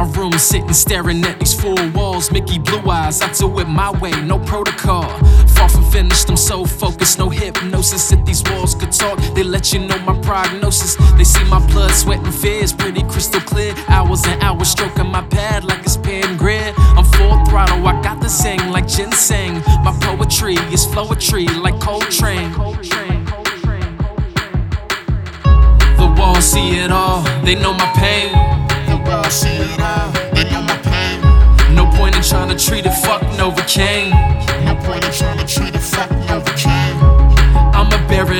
room, 0.00 0.32
sitting 0.32 0.72
staring 0.72 1.22
at 1.24 1.38
these 1.38 1.52
four 1.52 1.76
walls. 1.90 2.30
Mickey 2.32 2.58
blue 2.58 2.90
eyes, 2.90 3.20
I 3.20 3.30
do 3.32 3.58
it 3.58 3.68
my 3.68 3.90
way, 4.00 4.12
no 4.22 4.38
protocol. 4.38 5.08
Far 5.48 5.68
from 5.68 5.84
finished, 5.90 6.28
I'm 6.30 6.36
so 6.36 6.64
focused, 6.64 7.18
no 7.18 7.28
hypnosis. 7.28 8.12
If 8.12 8.24
these 8.24 8.42
walls 8.50 8.74
could 8.74 8.92
talk, 8.92 9.18
they 9.34 9.42
let 9.42 9.72
you 9.72 9.80
know 9.80 9.98
my 9.98 10.18
prognosis. 10.20 10.96
They 11.16 11.24
see 11.24 11.44
my 11.44 11.64
blood, 11.72 11.92
sweat, 11.92 12.20
and 12.24 12.34
fears, 12.34 12.72
pretty 12.72 13.02
crystal 13.02 13.40
clear. 13.40 13.74
Hours 13.88 14.24
and 14.26 14.42
hours 14.42 14.68
stroking 14.68 15.10
my 15.10 15.22
pad 15.22 15.64
like 15.64 15.80
it's 15.80 15.96
pen 15.96 16.36
grid. 16.36 16.74
I'm 16.78 17.04
full 17.04 17.44
throttle, 17.46 17.86
I 17.86 18.00
got 18.02 18.20
the 18.20 18.28
sing 18.28 18.60
like 18.70 18.88
ginseng. 18.88 19.54
My 19.84 19.96
poetry 20.00 20.54
is 20.72 20.86
flowetry 20.86 21.46
like 21.60 21.78
Coltrane. 21.80 22.52
The 25.96 26.14
walls 26.18 26.44
see 26.44 26.78
it 26.78 26.90
all, 26.90 27.22
they 27.44 27.54
know 27.54 27.72
my 27.74 27.92
pain. 27.94 28.32
The 28.86 29.28
see 29.30 29.51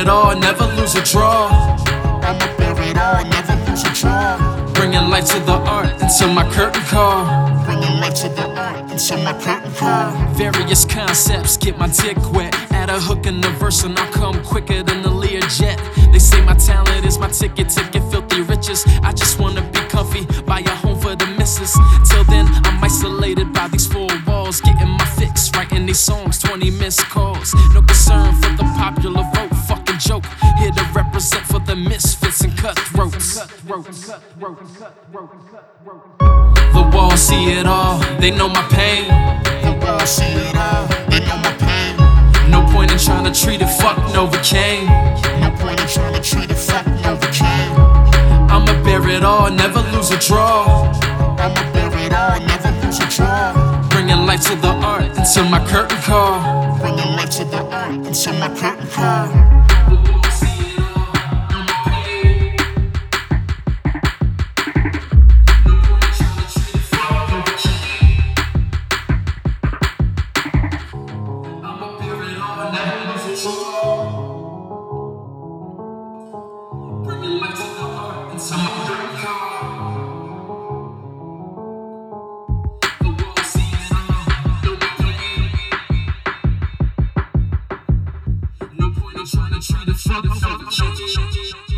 it 0.03 0.09
all, 0.09 0.37
never 0.37 0.67
lose 0.77 0.95
a 0.97 1.03
draw. 1.03 1.49
I'ma 2.23 2.47
bear 2.59 2.75
it 2.91 2.99
all, 2.99 3.25
never 3.25 3.55
lose 3.71 3.85
a 3.85 3.93
draw. 3.95 4.73
Bringing 4.75 5.09
light 5.11 5.27
to 5.27 5.39
the 5.41 5.53
art 5.53 5.91
until 6.03 6.33
my 6.33 6.45
curtain 6.51 6.83
call. 6.83 7.25
Bringing 7.65 8.01
light 8.01 8.17
to 8.17 8.29
the 8.29 8.47
art 8.59 8.91
until 8.91 9.19
my 9.23 9.33
curtain 9.45 9.73
call. 9.75 10.11
Various 10.35 10.85
concepts 10.85 11.57
get 11.57 11.79
my 11.79 11.89
dick 11.89 12.19
wet. 12.33 12.53
Add 12.73 12.91
a 12.91 12.99
hook 12.99 13.27
in 13.27 13.41
the 13.41 13.51
verse 13.51 13.85
and 13.85 13.97
I'll 13.97 14.13
come 14.13 14.43
quicker 14.45 14.83
than 14.83 15.03
the 15.03 15.09
Learjet. 15.09 15.79
They 16.13 16.19
say 16.19 16.41
my 16.45 16.55
talent 16.55 17.07
is 17.07 17.19
my 17.19 17.29
ticket 17.29 17.69
to 17.71 17.89
get 17.93 18.03
filthy 18.11 18.43
riches. 18.43 18.85
I 19.03 19.13
just 19.13 19.39
wanna 19.39 19.63
be 19.71 19.81
comfy, 19.89 20.27
buy 20.43 20.61
a 20.61 20.75
home 20.83 20.99
for 20.99 21.15
the 21.15 21.27
missus. 21.39 21.73
Till 22.11 22.25
then, 22.25 22.47
I'm 22.65 22.83
isolated 22.83 23.53
by 23.53 23.69
these 23.69 23.87
four 23.87 24.09
walls. 24.27 24.61
Getting 24.61 24.89
my 24.89 25.07
fix, 25.19 25.51
writing 25.55 25.87
these 25.87 26.01
songs, 26.01 26.39
20 26.41 26.71
missed 26.73 27.05
calls. 27.09 27.55
No 27.73 27.83
concern 27.83 28.35
for 28.41 28.51
the 28.59 28.65
popular 28.77 29.23
the 31.73 31.89
misfits 31.89 32.43
and 32.43 32.55
cutthroats. 32.59 33.41
The 36.77 36.91
walls 36.93 37.21
see 37.23 37.53
it 37.53 37.67
all, 37.67 37.99
they 38.21 38.31
know 38.31 38.49
my 38.49 38.61
pain. 38.69 39.09
The 39.65 39.73
walls 39.81 40.11
see 40.11 40.25
it 40.25 40.55
all, 40.55 40.87
they 41.09 41.21
know 41.21 41.39
my 41.39 41.57
pain. 41.57 41.97
No 42.51 42.61
point 42.71 42.93
in 42.93 42.99
trying 42.99 43.25
to 43.25 43.33
treat 43.33 43.63
it, 43.63 43.71
fuck 43.81 43.97
Novocaine. 44.13 44.85
No 45.41 45.51
point 45.57 45.81
in 45.81 45.89
trying 45.89 46.13
to 46.13 46.21
treat 46.21 46.51
it, 46.51 46.59
fuck 46.59 46.85
Novocaine. 47.05 47.73
I'ma 48.51 48.85
bear 48.85 49.09
it 49.09 49.25
all, 49.25 49.51
never 49.51 49.81
lose 49.97 50.11
a 50.11 50.19
draw. 50.19 50.93
I'ma 51.39 51.73
bear 51.73 51.91
it 52.05 52.13
all, 52.13 52.39
never 52.41 52.71
lose 52.85 52.99
a 53.01 53.09
draw. 53.09 53.89
Bringing 53.89 54.27
light 54.27 54.43
to 54.43 54.57
the 54.57 54.69
art 54.69 55.17
until 55.17 55.49
my 55.49 55.67
curtain 55.67 55.97
call. 56.03 56.77
Bringing 56.81 57.17
light 57.17 57.31
to 57.31 57.47
the 57.47 57.65
art 57.65 57.95
until 57.95 58.35
my 58.35 58.49
curtain 58.61 58.87
call. 58.89 59.62
Light 73.33 73.41
to 77.57 77.63
the 77.63 77.81
art 77.81 78.33
until 78.33 78.59
my 78.59 78.71
curtain 78.87 79.17
call. 79.17 79.49
The 83.01 83.09
world 83.09 83.47
sees 83.47 83.89
no 84.63 84.73
pain. 84.99 85.41
No 88.79 88.87
point 89.01 89.17
in 89.17 89.25
trying 89.25 89.55
to 89.55 89.61
treat 89.61 89.89
it, 89.89 89.97
fuck, 89.97 90.25
fuck, 90.27 90.61
fuck. 90.71 91.72